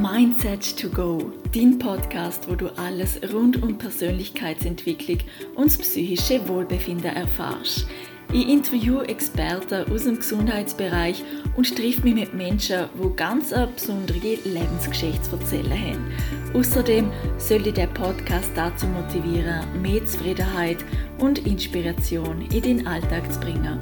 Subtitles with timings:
[0.00, 5.18] Mindset to Go, dein Podcast, wo du alles rund um Persönlichkeitsentwicklung
[5.56, 7.88] und das psychische Wohlbefinden erfährst.
[8.32, 11.24] Ich interviewe Experten aus dem Gesundheitsbereich
[11.56, 16.12] und treffe mich mit Menschen, die ganz eine besondere Lebensgeschichte zu erzählen haben.
[16.54, 20.78] Außerdem soll dich der Podcast dazu motivieren, mehr Zufriedenheit
[21.18, 23.80] und Inspiration in den Alltag zu bringen.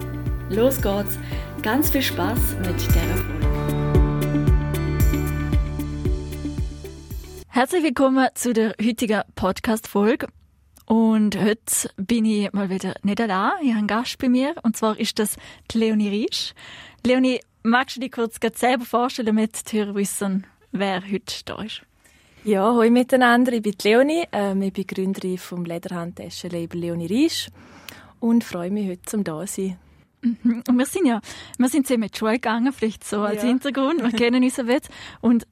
[0.49, 1.19] Los geht's!
[1.61, 3.36] Ganz viel Spaß mit der Folge!
[7.57, 10.27] Herzlich willkommen zu der heutigen Podcast-Folge.
[10.85, 13.53] Und heute bin ich mal wieder nicht allein.
[13.63, 14.55] Ich habe einen Gast bei mir.
[14.63, 15.39] Und zwar ist das
[15.71, 16.53] die Leonie Riesch.
[17.03, 21.81] Leonie, magst du dich kurz selber vorstellen, damit die Hörer wissen, wer heute da ist?
[22.45, 23.55] Ja, hallo miteinander.
[23.55, 24.25] Ich bin Leonie.
[24.33, 27.49] Ähm, ich bin Gründerin vom Lederhandtaschenlabel Leonie Riesch
[28.21, 29.79] und freue mich heute zum da sein.
[30.21, 30.63] Mhm.
[30.69, 31.23] Und wir sind ja,
[31.57, 33.49] wir sind zusammen in die Schule gegangen, vielleicht so als ja.
[33.49, 34.03] Hintergrund.
[34.03, 34.93] Wir kennen uns ein bisschen.
[35.23, 35.47] Und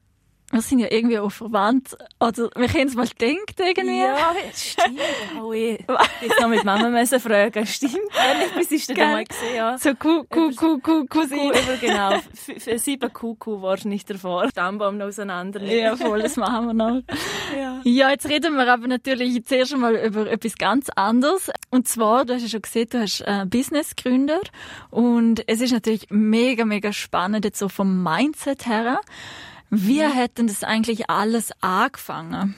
[0.55, 1.97] wir sind ja irgendwie auch verwandt.
[2.21, 3.99] Oder wir können es mal denken irgendwie.
[3.99, 5.01] Ja, stimmt.
[5.43, 5.81] Oh, ich
[6.21, 7.67] jetzt noch mit Mama müssen fragen.
[7.67, 9.77] Stimmt, ehrlich, bis ich das mal gesehen ja.
[9.79, 11.53] So Kuh, Kuh, Kuh, Kuh, Cousine.
[11.81, 12.21] genau.
[12.59, 14.49] Für sieben Kuh, warst du nicht davor.
[14.49, 15.61] Stammbaum noch auseinander.
[15.65, 17.03] Ja, voll, das machen wir noch.
[17.57, 17.81] Ja.
[17.83, 21.51] ja, jetzt reden wir aber natürlich zuerst einmal über etwas ganz anderes.
[21.71, 24.53] Und zwar, du hast ja schon gesehen, du hast ein Business gegründet.
[24.91, 29.01] Und es ist natürlich mega, mega spannend jetzt so vom Mindset her.
[29.71, 30.15] Wie ja.
[30.15, 32.55] hat denn das eigentlich alles angefangen?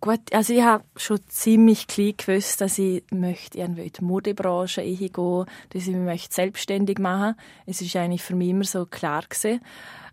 [0.00, 4.82] Gut, also ich habe schon ziemlich klein gewusst, dass ich möchte irgendwie in die Modebranche
[4.82, 7.34] gehen, dass ich mich selbstständig machen.
[7.66, 9.60] Es ist eigentlich für mich immer so klar gewesen.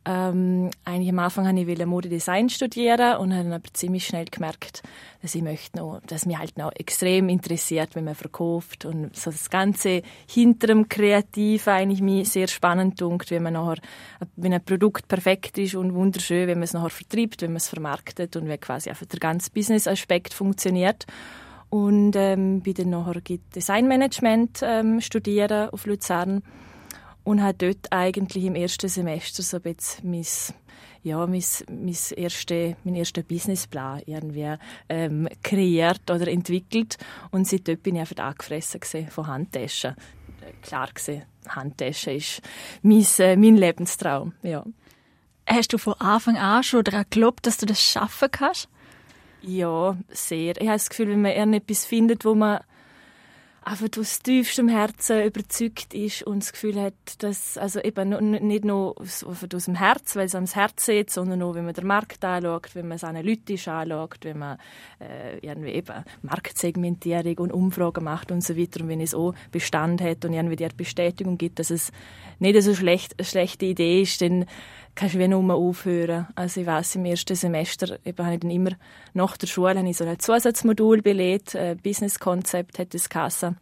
[0.10, 4.82] Ähm, eigentlich am Anfang wollte ich Modedesign studieren und habe dann aber ziemlich schnell gemerkt,
[5.22, 9.32] dass ich möchte noch, dass mich halt noch extrem interessiert, wenn man verkauft und so
[9.32, 10.88] das ganze hinter dem
[11.68, 13.82] eigentlich mich sehr spannend dunkt, wenn man nachher,
[14.38, 17.68] wenn ein Produkt perfekt ist und wunderschön, wenn man es nachher vertreibt, wenn man es
[17.68, 21.06] vermarktet und wie quasi einfach der ganze Business-Aspekt funktioniert.
[21.70, 23.20] Und ähm, bin dann nachher
[23.54, 26.44] Designmanagement ähm, studieren auf Luzern
[27.28, 30.26] und habe dort eigentlich im ersten Semester so ein bisschen mein,
[31.04, 34.56] ja, mein, mein erste, mein erster Businessplan irgendwie
[34.88, 36.98] ähm, kreiert oder entwickelt
[37.32, 39.96] und seitdem bin ich einfach angefressen von Handtaschen.
[40.62, 42.42] Klar gesehen, Handtaschen ist
[42.82, 44.64] mein, äh, mein Lebenstraum, ja.
[45.46, 48.70] Hast du von Anfang an schon daran geglaubt, dass du das schaffen kannst?
[49.42, 50.56] Ja, sehr.
[50.62, 52.62] Ich habe das Gefühl, wenn man etwas findet, wo man
[53.68, 59.00] einfach aus tiefstem Herzen überzeugt ist und das Gefühl hat, dass, also eben nicht nur
[59.00, 62.24] aus, aus dem Herz, weil es am Herz sieht, sondern auch, wenn man den Markt
[62.24, 64.58] anschaut, wenn man es analytisch anschaut, wenn man
[65.00, 70.02] äh, irgendwie eben Marktsegmentierung und Umfragen macht und so weiter und wenn es auch Bestand
[70.02, 71.92] hat und irgendwie die Bestätigung gibt, dass es
[72.40, 74.46] nicht eine so schlecht, eine schlechte Idee ist, dann
[74.98, 76.28] kannst du wie nur aufhören.
[76.36, 78.72] Also ich weiß im ersten Semester eben habe ich dann immer
[79.14, 83.58] nach der Schule habe ich so ein Zusatzmodul belegt, äh, Business Concept hat das geheißen.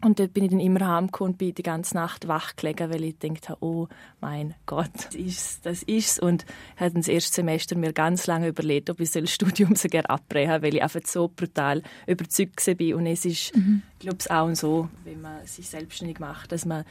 [0.00, 3.02] Und dort bin ich dann immer heimgekommen und bin die ganze Nacht wach gelegen, weil
[3.02, 3.88] ich gedacht habe, oh
[4.20, 6.20] mein Gott, das ist das ist's.
[6.20, 6.46] Und
[6.76, 10.08] ich habe das erste Semester mir ganz lange überlegt, ob ich das Studium so gerne
[10.08, 12.96] abbrechen weil ich einfach so brutal überzeugt war.
[12.96, 13.82] Und es ist, mhm.
[13.94, 16.84] ich glaube, auch so, wenn man sich selbstständig macht, dass man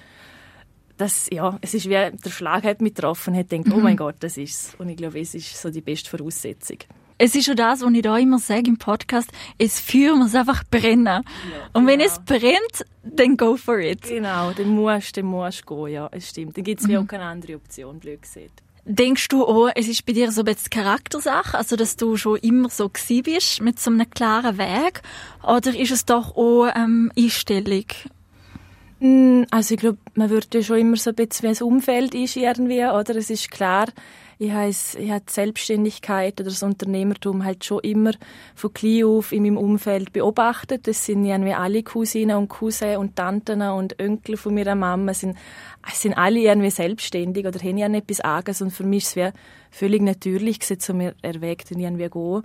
[0.97, 3.84] das, ja, es ist wie der Schlag hat mich getroffen und hat gedacht, oh mhm.
[3.84, 4.75] mein Gott, das ist es.
[4.78, 6.78] Und ich glaube, es ist so die beste Voraussetzung.
[7.19, 10.63] Es ist schon das, was ich da immer sage im Podcast, es führt muss einfach
[10.69, 11.06] brennen.
[11.08, 11.24] Ja,
[11.74, 12.12] und wenn genau.
[12.12, 14.03] es brennt, dann go for it.
[14.03, 16.58] Genau, dann musst du, dann musst du gehen, ja, es stimmt.
[16.58, 16.97] Dann gibt es mhm.
[16.97, 18.62] auch keine andere Option, blöd gesagt.
[18.85, 22.38] Denkst du auch, es ist bei dir so ein bisschen Charaktersache, also dass du schon
[22.38, 25.02] immer so gewesen bist, mit so einem klaren Weg?
[25.44, 27.85] Oder ist es doch auch ähm, Einstellung?
[29.00, 32.16] Mm, also ich glaube, man würde ja schon immer so ein bisschen, wie das Umfeld
[32.16, 33.16] ist irgendwie, oder?
[33.16, 33.88] Es ist klar,
[34.40, 38.12] ich habe, ich die Selbstständigkeit oder das Unternehmertum halt schon immer
[38.56, 40.88] von klein auf in meinem Umfeld beobachtet.
[40.88, 45.38] Das sind irgendwie alle Cousinen und Cousins und Tanten und Onkel von meiner Mama sind,
[45.91, 49.34] sind alle irgendwie selbstständig oder haben ja etwas Eigenes und für mich ist es
[49.72, 52.44] völlig natürlich gewesen, zu mir erwägt irgendwie gehen.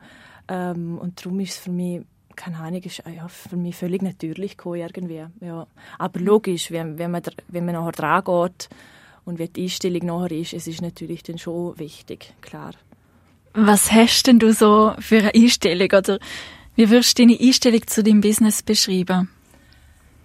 [0.49, 2.03] Ähm, und darum ist es für mich
[2.37, 5.27] keine Ahnung, ist ja, für mich völlig natürlich gekommen, irgendwie.
[5.41, 5.67] Ja.
[5.99, 8.69] Aber logisch, wenn, wenn, man, wenn man nachher dran geht,
[9.25, 12.73] und wie die Einstellung nachher ist, es ist natürlich dann schon wichtig, klar.
[13.55, 16.19] Was hast denn du so für eine Einstellung oder
[16.75, 19.31] wie würdest du deine Einstellung zu deinem Business beschreiben?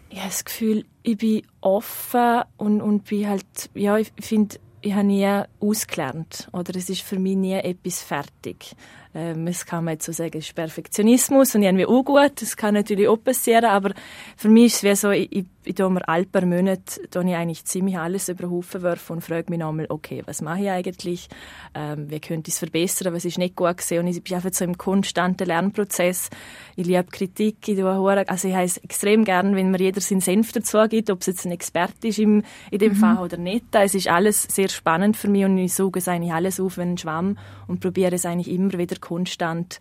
[0.10, 4.94] Ich habe das Gefühl, ich bin offen und, und bin halt, ja, ich finde, ich
[4.94, 8.76] habe nie ausgelernt oder es ist für mich nie etwas fertig.
[9.18, 12.76] Ähm, es kann man jetzt so sagen, ist Perfektionismus und irgendwie auch gut, das kann
[12.76, 13.94] natürlich auch passieren, aber
[14.36, 17.66] für mich ist es wie so, ich, ich tue mir alle paar Monate ich eigentlich
[17.66, 21.30] ziemlich alles über den Haufen werfen und frage mich nochmal, okay, was mache ich eigentlich,
[21.74, 24.54] ähm, wie könnte ich es verbessern, was ist nicht gut gewesen und ich bin einfach
[24.54, 26.30] so im konstanten Lernprozess.
[26.76, 30.52] Ich liebe Kritik, ich tue also ich heiße extrem gern, wenn mir jeder seinen Senf
[30.52, 32.98] dazu gibt, ob es jetzt ein Experte ist im, in dem mhm.
[32.98, 33.66] Fall oder nicht.
[33.72, 36.82] Es ist alles sehr spannend für mich und ich suche es eigentlich alles auf wie
[36.82, 37.38] ein Schwamm
[37.68, 39.80] und probiere es eigentlich immer wieder konstant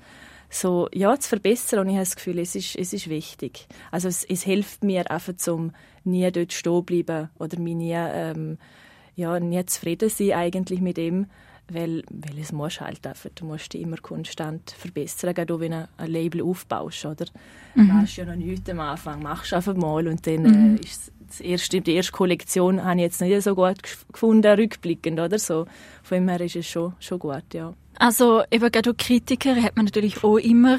[0.49, 1.81] so, ja, zu verbessern.
[1.81, 3.67] Und ich habe das Gefühl, es ist, es ist wichtig.
[3.91, 5.73] Also es, es hilft mir einfach, zum
[6.05, 8.59] nie dort stehen bleiben oder mich nie, ähm,
[9.17, 11.27] ja, nie zufrieden sein eigentlich mit dem,
[11.69, 15.89] weil, weil es muss halt einfach, du musst dich immer konstant verbessern, gerade wenn du
[15.97, 17.27] ein Label aufbaust, oder?
[17.75, 17.89] Mhm.
[17.89, 20.77] Du weißt ja noch nichts am Anfang, machst einfach mal und dann mhm.
[20.77, 23.83] äh, ist das erste, die erste Kollektion habe ich jetzt nicht so gut
[24.13, 25.67] gefunden, rückblickend, oder so.
[26.05, 27.75] Von dem her ist es schon, schon gut, ja.
[27.99, 30.79] Also eben gerade Kritiker hat man natürlich auch immer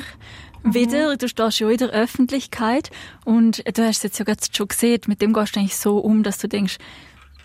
[0.63, 0.73] mhm.
[0.73, 1.17] wieder.
[1.17, 2.91] Du stehst ja in der Öffentlichkeit
[3.25, 5.97] und du hast es jetzt ja gerade schon gesehen, mit dem gehst du eigentlich so
[5.97, 6.77] um, dass du denkst,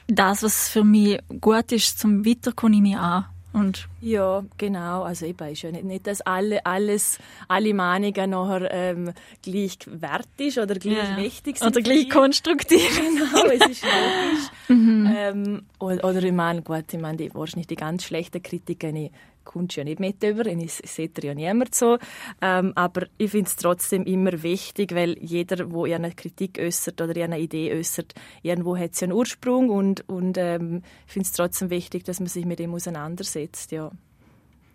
[0.09, 3.27] das, was für mich gut ist zum Weiterkommen, nehme ich an.
[3.53, 5.05] Und ja, genau.
[5.05, 9.13] Also eben ist ja nicht, nicht dass alle, alles, alle Mahnungen nachher ähm,
[9.43, 11.17] gleich wert ist oder gleich ja.
[11.17, 11.69] wichtig sind.
[11.69, 13.01] Oder gleich konstruktiv.
[13.01, 14.51] Genau, es ist logisch.
[14.69, 15.15] mhm.
[15.17, 19.13] ähm, oder, oder ich meine, gut, ich meine, die, wahrscheinlich die ganz schlechten Kritiker, ich
[19.45, 21.99] kommst ja nicht mit über, ich sehe ja niemand so.
[22.41, 27.23] Ähm, aber ich finde es trotzdem immer wichtig, weil jeder, der eine Kritik äußert oder
[27.23, 31.71] eine Idee äußert, irgendwo hat sie einen Ursprung und, und ähm, ich finde es trotzdem
[31.71, 33.92] wichtig, dass man sich mit dem auseinandersetzt, ja.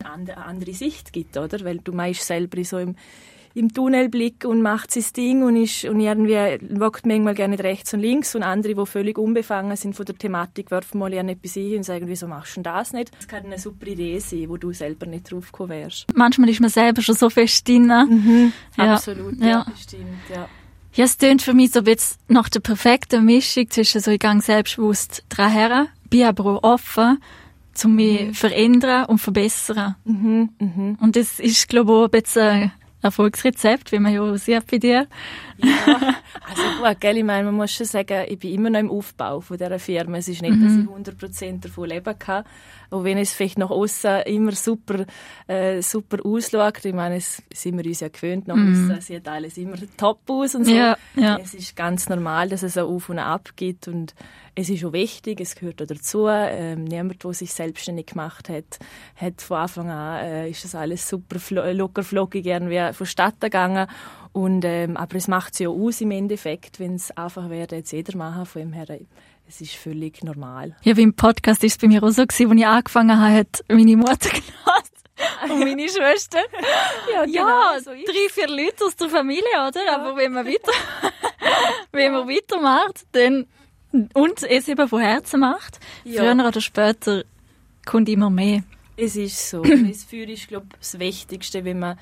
[0.04, 1.64] Eine andere Sicht gibt, oder?
[1.64, 2.96] Weil du meinst selber so im
[3.58, 6.36] im Tunnelblick und macht sein Ding und, ist, und irgendwie
[6.80, 10.70] wagt manchmal gerne rechts und links und andere, die völlig unbefangen sind von der Thematik,
[10.70, 13.12] werfen mal etwas ein und sagen, wieso machst du das nicht?
[13.18, 16.06] Das kann eine super Idee sein, wo du selber nicht drauf gekommen wärst.
[16.14, 17.88] Manchmal ist man selber schon so fest drin.
[17.88, 18.94] Mhm, ja.
[18.94, 19.66] Absolut, ja, ja.
[19.76, 20.48] stimmt, ja.
[20.94, 24.42] Ja, es klingt für mich so jetzt nach der perfekten Mischung zwischen so, ich gehe
[24.42, 27.20] selbstbewusst dran her, bin aber auch offen,
[27.78, 28.34] zu mich mhm.
[28.34, 29.96] verändern und verbessern.
[30.04, 30.96] Mhm, mh.
[31.00, 32.72] Und das ist, glaube ich, auch ein bisschen
[33.02, 35.08] Erfolgsrezept, wie man ja auch sieht bei dir.
[35.58, 35.68] Ja,
[36.50, 39.40] also gut, gell, ich meine, man muss schon sagen, ich bin immer noch im Aufbau
[39.40, 40.18] von dieser Firma.
[40.18, 40.88] Es ist nicht, mhm.
[40.88, 42.44] dass ich 100% davon leben kann.
[42.90, 45.06] Auch wenn es vielleicht nach außen immer super,
[45.48, 46.86] äh, super ausschaut.
[46.86, 48.92] Ich meine, es sind wir uns ja gewöhnt, nach mhm.
[48.92, 50.72] außen sieht alles immer top aus und so.
[50.74, 51.38] Ja, ja.
[51.38, 54.16] Es ist ganz normal, dass es auch auf und ab geht und
[54.56, 56.28] es ist auch wichtig, es gehört auch dazu.
[56.28, 58.80] Ähm, niemand, der sich selbstständig gemacht hat,
[59.16, 61.38] hat von Anfang an, äh, ist das alles super
[61.74, 63.88] locker flockig irgendwie vonstatten gegangen.
[64.32, 67.92] Und, ähm, aber es macht es ja aus im Endeffekt, wenn es einfach wäre, jetzt
[67.92, 68.46] jeder machen.
[68.46, 69.00] Von dem her,
[69.48, 70.76] es ist völlig normal.
[70.84, 73.64] Ja, wie im Podcast ist es bei mir auch so als ich angefangen habe, hat
[73.70, 74.98] meine Mutter genossen.
[75.50, 76.40] Und meine Schwester.
[77.14, 79.86] ja, genau, ja so drei, vier Leute aus der Familie, oder?
[79.86, 79.96] Ja.
[79.96, 80.72] Aber wenn man weiter,
[81.92, 83.48] wenn man weitermacht, dann
[84.14, 85.80] und es eben von Herzen macht.
[86.04, 86.22] Ja.
[86.22, 87.24] Früher oder später
[87.86, 88.64] kommt immer mehr.
[88.98, 89.62] Es ist so.
[89.88, 91.98] das Feuer ist, glaube ich, das Wichtigste, wenn man,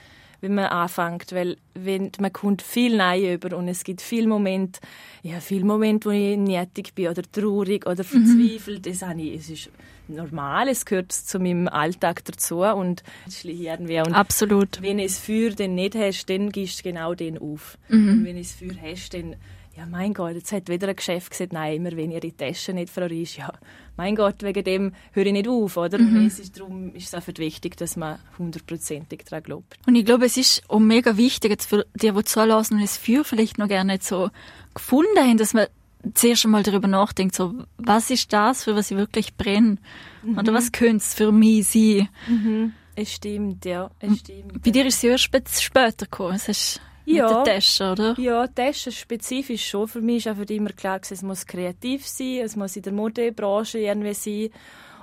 [0.46, 1.32] wenn man anfängt.
[1.34, 4.80] Weil wenn, man kommt viel neu über und es gibt viele Momente,
[5.24, 8.26] ja, viele Momente, wo ich nötig bin oder traurig oder mhm.
[8.26, 8.86] verzweifelt.
[8.86, 8.90] Mhm.
[8.90, 9.70] Das ich, es ist
[10.08, 13.04] normal, es gehört zu meinem Alltag dazu und
[13.44, 14.00] irgendwie.
[14.00, 14.82] Und Absolut.
[14.82, 17.78] Wenn du das Feuer dann nicht hast, dann gehst du genau den auf.
[17.90, 18.10] Mhm.
[18.10, 19.36] Und wenn du das Feuer hast, dann
[19.78, 22.96] ja, mein Gott, jetzt hat wieder ein Geschäft gesagt, nein, immer wenn ihre Tasche nicht
[22.96, 23.52] ist, ja,
[23.98, 25.98] mein Gott, wegen dem höre ich nicht auf, oder?
[25.98, 26.28] Mhm.
[26.28, 29.78] Es ist, darum ist es einfach wichtig, dass man hundertprozentig daran glaubt.
[29.86, 32.98] Und ich glaube, es ist auch mega wichtig, jetzt für die, die zulassen und das
[32.98, 34.30] Feuer vielleicht noch gerne nicht so
[34.74, 35.68] gefunden haben, dass man
[36.14, 39.78] zuerst einmal darüber nachdenkt, so, was ist das, für was ich wirklich brenne?
[40.24, 40.38] Mhm.
[40.38, 42.10] Oder was könnte es für mich sein?
[42.28, 42.74] Mhm.
[42.96, 44.64] Es stimmt, ja, es stimmt.
[44.64, 46.36] Bei dir ist es ja erst später gekommen.
[46.36, 47.38] Es ist ja.
[47.38, 48.20] Mit der Tasche, oder?
[48.20, 49.88] Ja, Tasche spezifisch schon.
[49.88, 53.80] Für mich ist einfach immer klar, es muss kreativ sein, es muss in der Modebranche
[53.80, 54.50] irgendwie sein.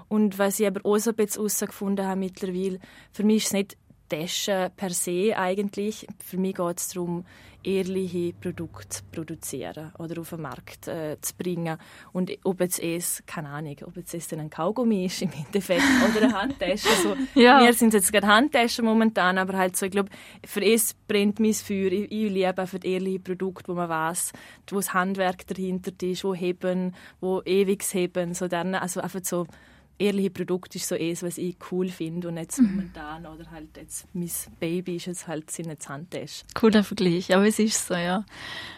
[0.09, 2.81] Und was ich aber auch so ein bisschen herausgefunden habe mittlerweile,
[3.13, 3.77] für mich ist es nicht
[4.13, 6.07] Tasche per se eigentlich.
[6.23, 7.25] Für mich geht es darum,
[7.65, 11.79] ehrliche Produkte zu produzieren oder auf den Markt äh, zu bringen.
[12.13, 16.25] Und ob jetzt es, keine Ahnung, ob jetzt es ein Kaugummi ist im Endeffekt oder
[16.25, 16.89] eine Handtasche.
[17.03, 17.65] So, ja.
[17.65, 20.11] Wir sind jetzt gerade Handtaschen momentan, aber halt so, ich glaube,
[20.45, 21.93] für es brennt mein Feuer.
[21.93, 24.33] Ich, ich liebe die ehrlichen Produkte, wo man weiß,
[24.71, 28.35] wo das Handwerk dahinter ist, wo heben, wo ewig heben.
[28.35, 29.47] So dann, also einfach so
[30.03, 32.71] ehrliche Produkt ist so es, was ich cool finde und jetzt mhm.
[32.71, 34.31] momentan oder halt jetzt mein
[34.61, 36.45] Baby ist jetzt halt seine Handtasche.
[36.55, 38.25] Cooler Vergleich, aber es ist so, ja.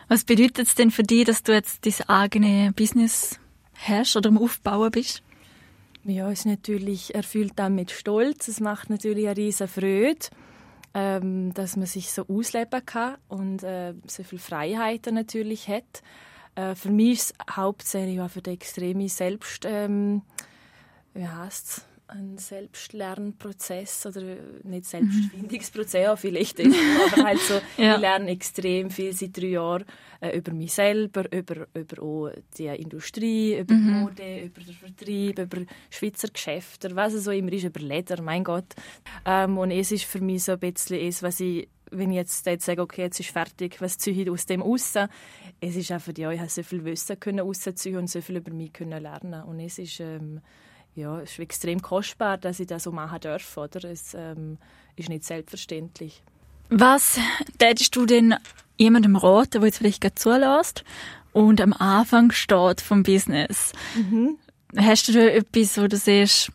[0.09, 3.41] Was bedeutet es denn für dich, dass du jetzt dein eigenes Business
[3.75, 5.23] hast oder am Aufbauen bist?
[6.05, 8.49] Ja, es ist natürlich erfüllt dann mit Stolz.
[8.49, 10.27] Es macht natürlich eine riesen Freude,
[10.93, 16.03] ähm, dass man sich so ausleben kann und äh, so viele Freiheiten natürlich hat.
[16.57, 20.23] Äh, für mich ist es hauptsächlich auch für die extreme Selbst, ähm,
[21.15, 21.85] wie heißt's?
[22.07, 24.23] ein Selbstlernprozess oder
[24.63, 26.77] nicht Selbstfindungsprozess, ja, vielleicht ist,
[27.13, 27.95] aber halt so, ja.
[27.95, 29.85] ich lerne extrem viel seit drei Jahren
[30.21, 34.01] äh, über mich selber, über, über auch die Industrie, über mhm.
[34.01, 38.45] Mode, über den Vertrieb, über Schweizer Geschäfte, was es so immer ist, über Leder, mein
[38.45, 38.75] Gott.
[39.25, 42.45] Ähm, und es ist für mich so ein bisschen es, was ich wenn ich jetzt,
[42.47, 44.95] jetzt sage, okay, jetzt ist fertig, was ziehe ich aus dem raus?
[45.61, 48.53] Es ist einfach, ja, ich habe so viel Wissen können rausziehen und so viel über
[48.53, 50.41] mich können lernen und es ist ähm,
[50.95, 53.57] ja, es ist extrem kostbar, dass ich das so machen darf.
[53.57, 53.85] Oder?
[53.85, 54.59] Es ähm,
[54.97, 56.23] ist nicht selbstverständlich.
[56.71, 57.19] Was
[57.59, 58.35] tätest du denn
[58.77, 60.85] jemandem raten, der jetzt vielleicht gerade zulässt
[61.33, 63.73] und am Anfang steht vom Business?
[63.95, 64.39] Mhm.
[64.77, 66.51] Hast du da etwas, wo du siehst,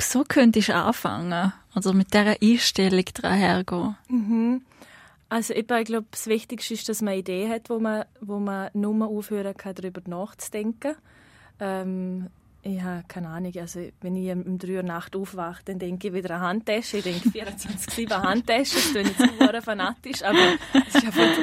[0.00, 1.52] so könntest du anfangen?
[1.74, 3.96] Also mit dieser Einstellung dahergehen?
[4.08, 4.62] Mhm.
[5.28, 8.70] Also ich glaube, das Wichtigste ist, dass man eine Idee hat, wo man, wo man
[8.72, 10.94] nur aufhören kann, darüber nachzudenken.
[11.58, 12.28] Ähm,
[12.82, 13.52] habe keine Ahnung.
[13.58, 16.98] Also, wenn ich um 3 Uhr Nacht aufwache, dann denke ich wieder an Handtasche.
[16.98, 18.74] Ich denke 24-7 Handtasche.
[18.74, 20.38] Das klingt jetzt fanatisch, aber
[20.72, 21.38] ist einfach,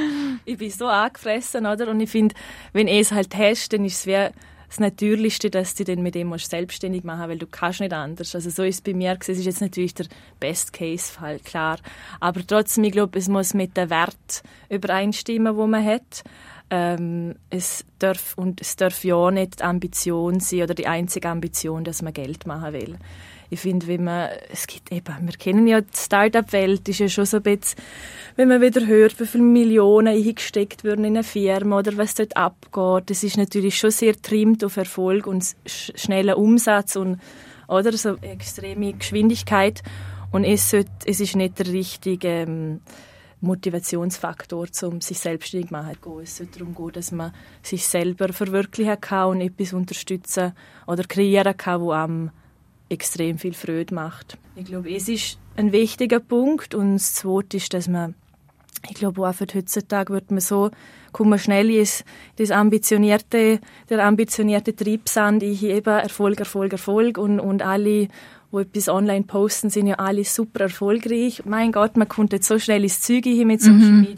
[0.46, 1.66] ich bin so angefressen.
[1.66, 1.90] Oder?
[1.90, 2.36] Und ich finde,
[2.74, 4.30] wenn du es halt hast, dann ist es wie
[4.72, 8.34] das Natürlichste, dass du dann mit dem selbstständig machen weil du kannst nicht anders.
[8.34, 9.18] Also so ist es bei mir.
[9.20, 10.06] Es ist jetzt natürlich der
[10.40, 11.78] Best-Case-Fall, klar.
[12.22, 16.24] Aber trotzdem, ich glaube, es muss mit dem Wert übereinstimmen, wo man hat.
[16.74, 21.84] Ähm, es darf und es darf ja nicht die Ambition sein oder die einzige Ambition,
[21.84, 22.98] dass man Geld machen will.
[23.50, 27.26] Ich finde, wenn man, es gibt eben, wir kennen ja die Start-up-Welt, ist ja schon
[27.26, 27.78] so ein bisschen,
[28.38, 32.38] wenn man wieder hört, wie viele Millionen eingesteckt werden in eine Firma oder was dort
[32.38, 37.20] abgeht, das ist natürlich schon sehr trimmt auf Erfolg und schneller Umsatz und,
[37.68, 39.84] oder, so extreme Geschwindigkeit
[40.32, 42.80] und es, sollte, es ist nicht der richtige, ähm,
[43.42, 45.98] Motivationsfaktor, um sich selbstständig zu machen.
[46.22, 50.54] Es sollte darum gehen, dass man sich selber verwirklichen kann und etwas unterstützen
[50.88, 52.32] oder kreieren kann, was einem
[52.90, 54.38] extrem viel Freude macht.
[54.56, 58.16] Ich glaube, es ist ein wichtiger Punkt und das Zweite ist, dass man
[58.90, 60.72] ich glaube, auch für heutzutage wird man so,
[61.12, 62.04] kommt man schnell ins
[62.38, 63.60] das ambitionierte,
[63.90, 68.08] der ambitionierte Triebsand, ich eben Erfolg, Erfolg, Erfolg und, und alle
[68.52, 71.44] wo etwas online posten, sind ja alle super erfolgreich.
[71.46, 74.18] Mein Gott, man kommt jetzt so schnell ins Zeug hin mit Social mhm.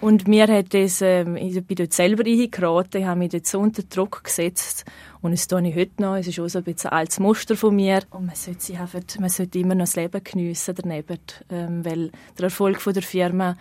[0.00, 3.60] Und mir hat das, ähm, ich bin dort selber reingeraten, ich habe mich dort so
[3.60, 4.86] unter Druck gesetzt.
[5.20, 6.16] Und das tue ich heute noch.
[6.16, 8.02] Es ist auch so ein bisschen ein altes Muster von mir.
[8.10, 11.18] Und man sollte, sich einfach, man sollte immer noch das Leben geniessen daneben.
[11.50, 13.58] Ähm, weil der Erfolg von der Firma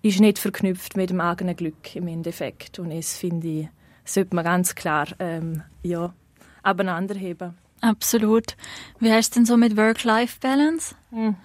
[0.00, 2.78] ist nicht verknüpft mit dem eigenen Glück im Endeffekt.
[2.78, 3.68] Und das finde ich,
[4.06, 6.14] sollte man ganz klar, ähm, ja,
[6.62, 7.58] abeinander heben.
[7.82, 8.56] Absolut.
[9.00, 10.94] Wie heißt es denn so mit Work-Life-Balance?
[11.10, 11.36] Hm.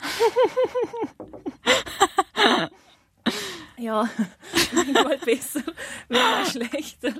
[3.79, 4.09] ja,
[4.73, 5.63] manchmal besser,
[6.09, 7.13] manchmal schlechter.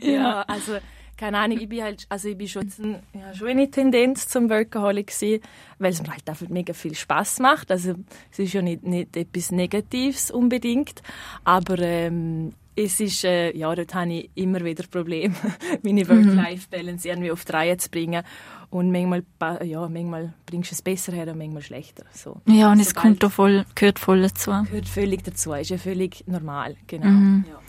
[0.00, 0.10] Ja.
[0.10, 0.42] ja.
[0.42, 0.78] also
[1.16, 2.68] keine Ahnung, ich bin halt, also ich bin schon,
[3.12, 5.40] ja, schon eine Tendenz zum Workaholic gewesen,
[5.78, 7.70] weil es mir halt einfach mega viel Spaß macht.
[7.70, 7.94] Also
[8.32, 11.02] es ist ja nicht, nicht etwas Negatives unbedingt,
[11.44, 15.34] aber ähm, es ist, äh, ja, dort habe ich immer wieder Probleme,
[15.82, 18.24] meine Work-Life-Balance irgendwie auf die Reihe zu bringen.
[18.70, 19.22] Und manchmal,
[19.64, 22.04] ja, manchmal bringst du es besser her und manchmal schlechter.
[22.12, 22.40] So.
[22.46, 24.50] Ja, und es kommt da voll, gehört voll dazu.
[24.50, 27.06] Gehört völlig dazu, ist ja völlig normal, genau.
[27.06, 27.44] Mhm.
[27.48, 27.60] Ja.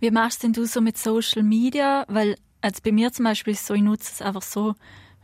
[0.00, 2.04] Wie machst denn du so mit Social Media?
[2.08, 4.74] Weil, also bei mir zum Beispiel ist es so, ich nutze es einfach so,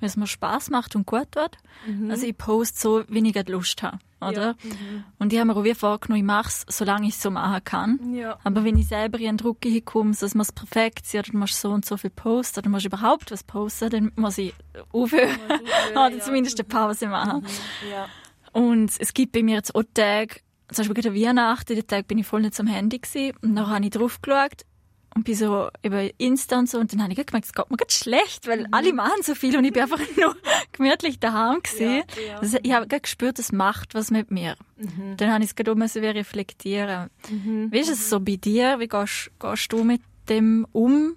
[0.00, 1.56] wenn es mir Spaß macht und gut wird.
[1.86, 2.10] Mhm.
[2.10, 4.42] Also ich poste so, wenn ich Lust habe oder?
[4.42, 4.54] Ja.
[4.62, 5.04] Mhm.
[5.18, 7.62] Und ich habe mir auch wie vorgenommen, ich mache es, solange ich es so machen
[7.64, 8.14] kann.
[8.14, 8.38] Ja.
[8.44, 11.38] Aber wenn ich selber in den Druck hinkomme, so, es muss perfekt sein, oder du
[11.38, 14.54] musst so und so viel posten, oder du musst überhaupt was posten, dann muss ich
[14.92, 15.38] aufhören,
[15.92, 17.42] oder zumindest eine Pause machen.
[17.42, 17.90] Mhm.
[17.90, 18.08] Ja.
[18.52, 20.36] Und es gibt bei mir jetzt auch Tage,
[20.72, 23.68] zum Beispiel gerade Weihnachten, den Tag bin ich voll nicht am Handy gewesen, und dann
[23.68, 24.64] habe ich drauf geschaut,
[25.16, 27.78] und bin so über Insta und so und dann habe ich gemerkt, es geht mir
[27.78, 28.66] ganz schlecht, weil mhm.
[28.72, 30.36] alle machen so viel und ich bin einfach nur
[30.72, 32.04] gemütlich daheim gesehen.
[32.16, 32.38] Ja, ja.
[32.38, 34.56] Also ich habe gespürt, es macht was mit mir.
[34.76, 35.16] Mhm.
[35.16, 37.08] Dann habe ich es gerade um so reflektieren.
[37.30, 37.72] Mhm.
[37.72, 38.78] Wie ist es so bei dir?
[38.78, 41.16] Wie gehst, gehst du mit dem um?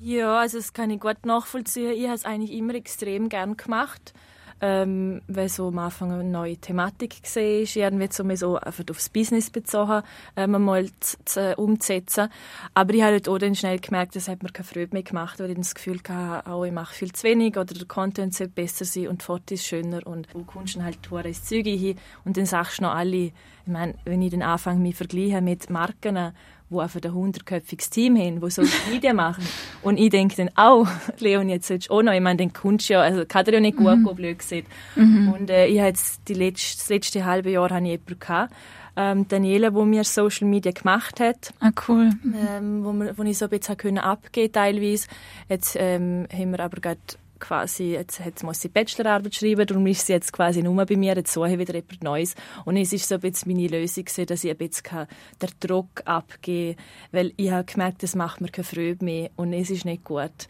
[0.00, 1.92] Ja, also das kann ich gut nachvollziehen.
[1.92, 4.12] Ich habe es eigentlich immer extrem gern gemacht
[4.60, 9.50] ähm, weil so am Anfang eine neue Thematik gesehen ist, irgendwie so, einfach aufs Business
[9.50, 10.02] bezogen,
[10.36, 12.28] ähm, mal zu, zu, umzusetzen.
[12.74, 15.38] Aber ich habe halt auch dann schnell gemerkt, das hat mir keine Freude mehr gemacht,
[15.40, 18.52] weil ich das Gefühl hatte, oh, ich mache viel zu wenig oder der Content sollte
[18.52, 22.36] besser sein und die Fotos schöner und du kommst dann halt ins Zeug hin und
[22.36, 23.32] dann sagst du noch alle, ich
[23.66, 26.32] meine, wenn ich den Anfang mich vergleiche mit Marken,
[26.70, 29.44] wo einfach ein hundertköpfiges Team haben, wo Social Media machen.
[29.82, 30.86] Und ich denke dann, auch,
[31.18, 33.60] Leon, jetzt sollst du auch noch, ich meine, den kommst ja, also kann dir ja
[33.60, 34.04] nicht gut mhm.
[34.04, 34.66] gehen, blöd gesagt.
[34.96, 35.32] Mhm.
[35.32, 38.54] Und äh, ich jetzt die letzte, das letzte halbe Jahr habe ich jemanden gehabt,
[38.96, 41.54] ähm, Daniela, wo mir Social Media gemacht hat.
[41.60, 42.10] Ah, cool.
[42.34, 45.06] Ähm, wo, wir, wo ich so ein bisschen können abgehen teilweise.
[45.48, 46.98] Jetzt ähm, haben wir aber gerade
[47.38, 51.14] quasi, jetzt, jetzt muss sie Bachelorarbeit schreiben, darum ist sie jetzt quasi nur bei mir,
[51.14, 52.34] jetzt suche ich wieder etwas Neues.
[52.64, 55.06] Und es ist so ein bisschen meine Lösung gewesen, dass ich ein bisschen
[55.40, 59.52] den Druck abgeben kann, weil ich habe gemerkt, das macht mir keine Freude mehr und
[59.52, 60.48] es ist nicht gut.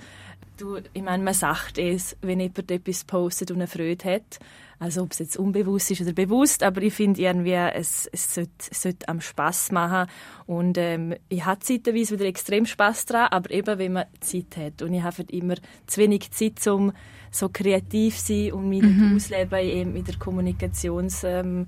[0.56, 4.40] Du, ich meine, man sagt es, wenn jemand etwas postet und eine Freude hat,
[4.78, 8.52] also ob es jetzt unbewusst ist oder bewusst, aber ich finde irgendwie, es, es, sollte,
[8.70, 10.08] es sollte am Spass machen.
[10.46, 14.82] Und ähm, ich habe zeitweise wieder extrem Spass daran, aber eben, wenn man Zeit hat.
[14.82, 15.56] Und ich habe immer
[15.86, 16.92] zu wenig Zeit, um
[17.30, 19.14] so kreativ sein und mich mhm.
[19.16, 21.66] ausleben eben in der Kommunikations, ähm,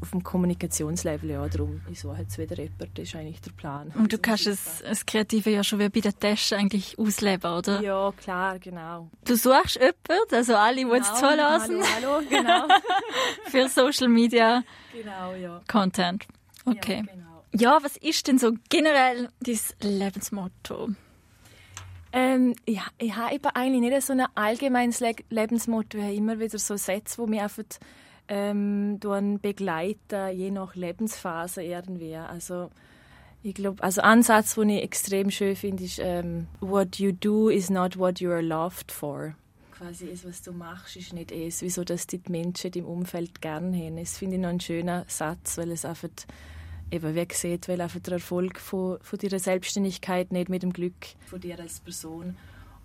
[0.00, 1.30] auf dem Kommunikationslevel.
[1.30, 3.92] Ja, darum, ich suche jetzt wieder jemanden, das ist eigentlich der Plan.
[3.94, 7.80] Und du kannst es, das Kreative ja schon wie bei der Tasche eigentlich ausleben, oder?
[7.80, 9.10] Ja, klar, genau.
[9.24, 11.82] Du suchst jemanden, also alle, die genau, jetzt zulassen.
[11.96, 12.68] Hallo, hallo, genau.
[13.46, 15.60] für Social Media genau, ja.
[15.68, 16.26] Content.
[16.64, 17.04] Okay.
[17.06, 17.44] Ja, genau.
[17.52, 20.90] ja, was ist denn so generell dein Lebensmotto?
[22.16, 25.98] Ähm, ja, ich habe eben eigentlich nicht so ein allgemeines Le Lebensmotto.
[25.98, 27.64] Ich habe immer wieder so Sätze, die mich einfach
[28.28, 29.00] ähm,
[29.42, 32.14] begleiten, je nach Lebensphase irgendwie.
[32.14, 32.70] Also
[33.42, 37.48] ich glaube, also ein Satz, den ich extrem schön finde, ist ähm, «What you do
[37.48, 39.34] is not what you are loved for».
[39.72, 43.76] Quasi, es, was du machst, ist nicht es, wieso dass die Menschen im Umfeld gerne
[43.76, 43.96] haben.
[43.96, 46.10] Das finde ich noch ein schöner Satz, weil es einfach
[46.90, 50.94] eben wie gesagt, weil einfach der Erfolg von, von deiner Selbstständigkeit nicht mit dem Glück
[51.26, 52.36] von dir als Person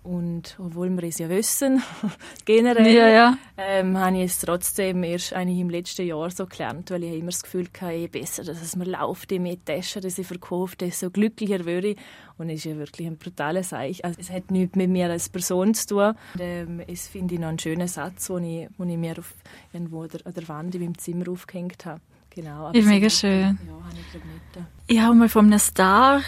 [0.02, 1.82] und obwohl wir es ja wissen,
[2.46, 3.38] generell, ja, ja.
[3.58, 7.26] Ähm, habe ich es trotzdem erst eigentlich im letzten Jahr so gelernt, weil ich immer
[7.26, 10.74] das Gefühl hatte, je besser dass es mir läuft, je mehr Taschen dass ich verkaufe,
[10.76, 11.98] desto glücklicher würde ich.
[12.38, 14.02] Und es ist ja wirklich ein brutaler Seich.
[14.02, 16.14] Also, es hat nichts mit mir als Person zu tun.
[16.34, 19.34] Und, ähm, es finde ich noch einen schönen Satz, den ich, den ich mir auf,
[19.74, 22.00] irgendwo an der, an der Wand in meinem Zimmer aufgehängt habe.
[22.30, 22.70] Genau.
[22.70, 23.58] Ist mega schön.
[23.66, 24.66] Ja, habe ich glaube nicht.
[24.86, 26.22] Ich habe mal von einem Star,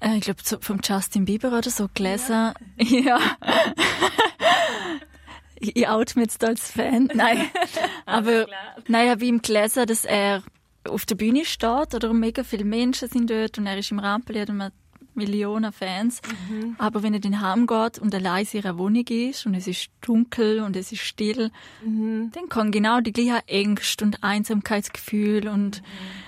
[0.00, 2.52] äh, ich glaube vom Justin Bieber oder so gelesen.
[2.76, 3.18] Ja.
[3.18, 3.20] ja.
[5.58, 7.10] ich out mich jetzt als Fan.
[7.14, 7.50] Nein.
[8.06, 8.46] Aber
[8.88, 10.42] nein, ich habe ihm gelesen, dass er
[10.88, 14.50] auf der Bühne steht oder mega viele Menschen sind dort und er ist im Rampenlied
[14.50, 14.72] und man
[15.14, 16.20] Millionen Fans.
[16.48, 16.76] Mhm.
[16.78, 20.60] Aber wenn er dann heimgeht und allein in ihrer Wohnung ist und es ist dunkel
[20.60, 21.50] und es ist still,
[21.84, 22.30] mhm.
[22.32, 26.24] dann kann genau die gleiche Ängste und Einsamkeitsgefühl und mhm.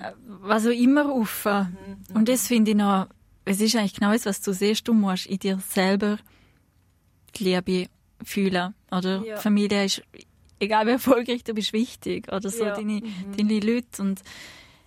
[0.00, 1.44] Äh, was auch immer auf.
[1.44, 2.16] Mhm.
[2.16, 3.06] Und das finde ich noch,
[3.44, 6.18] es ist eigentlich genau das, was du siehst, du musst in dir selber
[7.36, 7.88] die Liebe
[8.22, 8.74] fühlen.
[8.90, 9.36] Oder ja.
[9.36, 10.02] Familie ist,
[10.58, 12.32] egal wie erfolgreich du bist, wichtig.
[12.32, 12.74] Oder so, ja.
[12.74, 13.36] deine, mhm.
[13.36, 14.02] deine Leute.
[14.02, 14.22] Und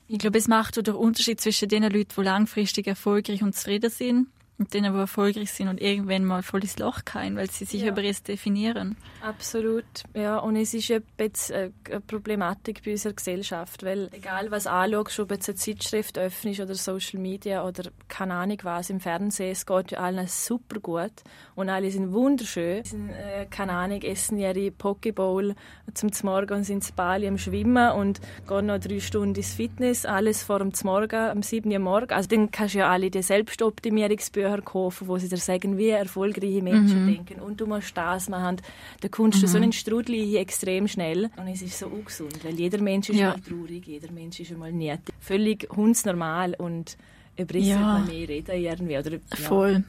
[0.07, 3.89] ich glaube, es macht auch den Unterschied zwischen den Leuten, die langfristig erfolgreich und zufrieden
[3.89, 4.27] sind
[4.63, 7.81] und denen, die erfolgreich sind und irgendwann mal voll ins Loch fallen, weil sie sich
[7.81, 7.91] ja.
[7.91, 8.95] über es definieren.
[9.21, 10.37] Absolut, ja.
[10.37, 11.71] Und es ist jetzt eine
[12.07, 17.19] Problematik bei unserer Gesellschaft, weil egal was anschaust, ob jetzt eine Zeitschrift öffnest oder Social
[17.19, 21.11] Media oder keine Ahnung was im Fernsehen, es geht ja allen super gut
[21.55, 22.83] und alle sind wunderschön.
[22.85, 25.55] Sie sind, äh, keine Ahnung, essen ihre Pokeball
[25.93, 30.05] zum Morgen und sind in Bali am Schwimmen und gehen noch drei Stunden ins Fitness,
[30.05, 31.69] alles vor dem Morgen, am 7.
[31.69, 32.11] Uhr morgen.
[32.11, 35.89] Also dann kannst du ja alle die Selbstoptimierungsbücher Bücher kaufen, wo sie dir sagen, wie
[35.89, 37.13] erfolgreiche Menschen mhm.
[37.13, 37.41] denken.
[37.41, 38.57] Und du musst das machen.
[39.01, 39.51] Da kommst du mhm.
[39.51, 41.29] so einen Strudel extrem schnell.
[41.37, 43.31] Und es ist so ungesund, weil jeder Mensch ist ja.
[43.31, 45.01] mal traurig, jeder Mensch ist mal nett.
[45.19, 46.97] Völlig hundsnormal und
[47.35, 47.79] über das ja.
[47.79, 48.97] man mehr reden irgendwie.
[48.97, 49.83] Oder, ja, Voll.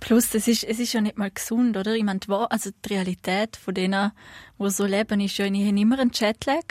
[0.00, 1.94] Plus, es ist, es ist ja nicht mal gesund, oder?
[1.94, 4.12] Ich meine, die, also die Realität von denen,
[4.58, 6.62] die so leben, ist ja, ich habe immer einen Jetlag.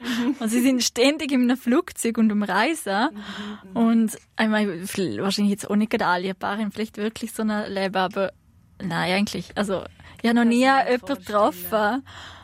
[0.00, 0.36] Mhm.
[0.40, 3.10] Und sie sind ständig in einem Flugzeug und umreisen.
[3.12, 3.76] Mhm, mhm.
[3.76, 4.80] und ich meine,
[5.22, 8.32] wahrscheinlich jetzt auch nicht alle Paare vielleicht wirklich so ein Leben, aber
[8.82, 9.56] nein, eigentlich.
[9.56, 9.84] Also,
[10.22, 11.70] ich habe noch nie jemanden getroffen.
[11.70, 12.02] Ja.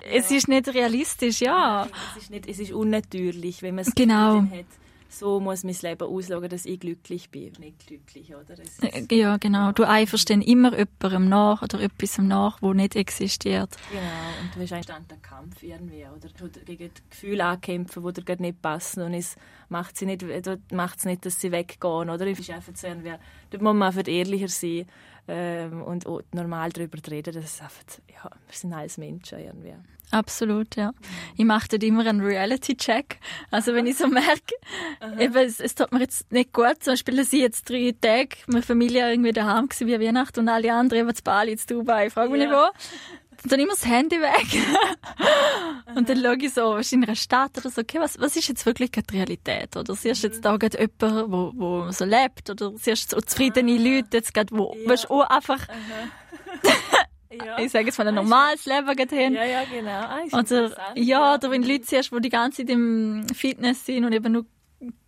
[0.09, 1.89] Es ist nicht realistisch, ja.
[2.17, 4.43] Es, ist nicht, es ist unnatürlich, wenn man es genau.
[4.43, 4.67] hat
[5.09, 8.57] so muss mein Leben ausschauen, dass ich glücklich bin, nicht glücklich, oder?
[8.83, 9.73] Äh, ja, genau.
[9.73, 13.77] Du eiferst dann immer jemandem nach oder etwas nach, wo nicht existiert.
[13.91, 14.03] Genau.
[14.43, 16.29] Und du hast einen standard Kampf irgendwie, oder?
[16.37, 19.37] Du gegen Gefühle ankämpfen, die dir gerade nicht passen und es
[19.69, 20.25] macht sie nicht,
[20.73, 22.27] macht es nicht, dass sie weggehen, oder?
[22.27, 23.15] Es ist einfach so irgendwie,
[23.51, 24.87] da muss man einfach ehrlicher sein
[25.29, 29.75] ähm, und normal darüber reden, dass es einfach, ja, wir sind alles Menschen irgendwie.
[30.13, 30.93] Absolut, ja.
[31.37, 33.19] Ich mache dort immer einen Reality-Check.
[33.51, 34.55] Also wenn ich so merke,
[35.19, 38.37] eben, es, es tut mir jetzt nicht gut, zum Beispiel, dass ich jetzt drei Tage
[38.47, 42.07] mit Familie irgendwie daheim war wie Weihnachten und alle anderen eben zu Bali, zu Dubai,
[42.07, 42.49] ich frage mich ja.
[42.49, 43.26] nicht wo.
[43.47, 44.61] Und dann immer das Handy weg.
[45.95, 48.49] und dann schaue ich so, was in einer Stadt oder so, okay, was, was ist
[48.49, 49.77] jetzt wirklich die Realität?
[49.77, 52.51] Oder siehst du jetzt da gerade jemanden, wo, wo so lebt?
[52.51, 53.77] Oder siehst du so zufriedene ah.
[53.77, 54.91] Leute jetzt gerade, wo, ja.
[54.91, 55.61] weißt du, auch einfach,
[57.31, 57.57] ja.
[57.61, 59.35] ich sage jetzt mal ein normales Leben haben.
[59.37, 59.91] Ja, ja, genau.
[59.91, 64.13] Ah, oder, ja, oder wenn Leute siehst, die die ganze Zeit im Fitness sind und
[64.13, 64.47] eben nur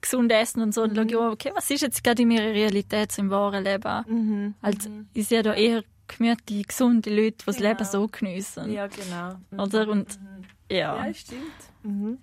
[0.01, 1.11] gesund essen und so, und mhm.
[1.11, 4.05] schaue ich, okay, was ist jetzt gerade in meiner Realität, so im wahren Leben?
[4.07, 4.55] Mhm.
[4.63, 5.09] Also, mhm.
[5.13, 7.69] ich sehe da eher gemütliche, gesunde Leute, die das genau.
[7.69, 8.73] Leben so geniessen.
[8.73, 9.37] Ja, genau.
[9.51, 9.61] Mhm.
[9.61, 9.89] Oder?
[9.89, 10.45] Und, mhm.
[10.71, 11.07] ja.
[11.07, 11.43] Ja, stimmt.
[11.83, 12.19] Mhm.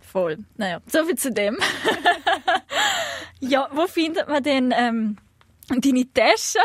[0.00, 0.38] Voll.
[0.56, 1.56] Naja, so viel zu dem.
[3.40, 5.16] ja, wo findet man denn ähm,
[5.78, 6.58] deine Tasche,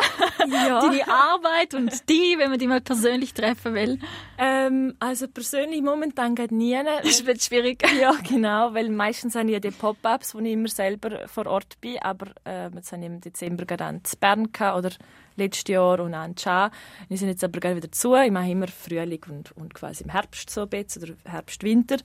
[0.52, 0.82] ja.
[0.82, 4.00] deine Arbeit und die, wenn man die mal persönlich treffen will?
[4.38, 6.78] Ähm, also persönlich momentan geht nie.
[7.04, 7.84] Das wird schwierig.
[8.00, 11.80] Ja, genau, weil meistens habe ich ja die Pop-ups, wo ich immer selber vor Ort
[11.80, 14.92] bin, aber äh, jetzt habe ich im Dezember gerade in Bern gehabt, oder
[15.38, 16.72] letztes Jahr und an Cha.
[17.08, 18.16] Wir sind jetzt aber gerade wieder zu.
[18.16, 21.98] Ich mache immer Frühling und, und quasi im Herbst so ein bisschen, oder Herbst-Winter.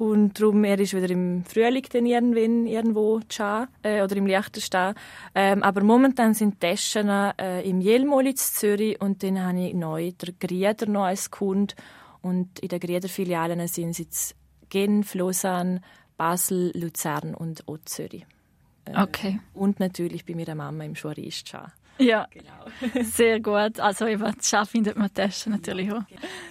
[0.00, 4.94] Und darum, er ist wieder im Frühling dann irgendwo Cha, äh, oder im Liechtenstein.
[5.34, 10.12] Ähm, aber momentan sind die Taschen äh, im Jelmolitz Zürich und dann habe ich neu
[10.12, 11.74] den Grieder noch als Kunde.
[12.22, 14.36] Und in den Grieder-Filialen sind es jetzt
[14.70, 15.82] Genf, Lausanne,
[16.16, 18.24] Basel, Luzern und auch Zürich.
[18.86, 19.40] Äh, okay.
[19.52, 21.74] Und natürlich bei meiner Mama im Schwaris Cha.
[22.00, 23.04] Ja, genau.
[23.04, 23.78] sehr gut.
[23.78, 26.02] Also über das findet man das natürlich auch.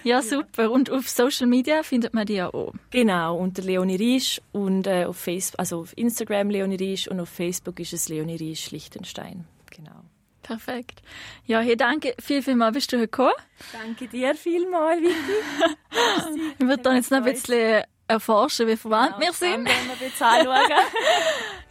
[0.04, 0.70] Ja, super.
[0.70, 2.72] Und auf Social Media findet man die ja auch.
[2.90, 7.28] Genau, unter Leonie Riesch und äh, auf, Facebook, also auf Instagram Leonie Riesch und auf
[7.28, 9.44] Facebook ist es Leonie Riesch Lichtenstein.
[9.70, 10.04] Genau.
[10.42, 11.02] Perfekt.
[11.46, 13.34] Ja, hey, danke viel, viel mal, bist du gekommen.
[13.72, 15.14] Danke dir vielmals, Vicky.
[16.58, 19.66] ich würde dann jetzt noch ein bisschen erforschen, wie verwandt genau, wir sind.
[19.68, 20.10] Wir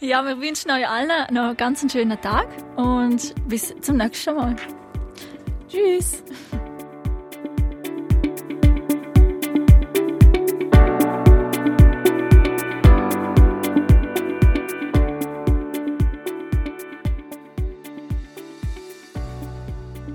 [0.08, 4.56] ja, wir wünschen euch allen noch einen ganz schönen Tag und bis zum nächsten Mal.
[5.68, 6.22] Tschüss.